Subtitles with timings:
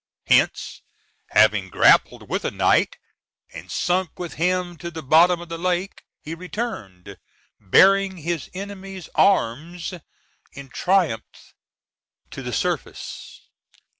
[0.25, 0.81] Hence,
[1.29, 2.97] having grappled with a knight,
[3.53, 7.19] and sunk with him to the bottom of the lake, he returned,
[7.59, 9.93] bearing his enemy's arms
[10.53, 11.53] in triumph
[12.31, 13.41] to the surface.